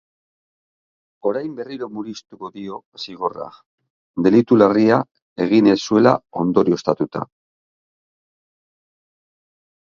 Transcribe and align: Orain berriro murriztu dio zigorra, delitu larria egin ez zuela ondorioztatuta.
Orain 1.31 1.51
berriro 1.59 1.89
murriztu 1.97 2.49
dio 2.55 2.79
zigorra, 3.03 3.51
delitu 4.29 4.59
larria 4.63 4.99
egin 5.47 5.71
ez 5.77 5.79
zuela 5.91 6.17
ondorioztatuta. 6.47 7.25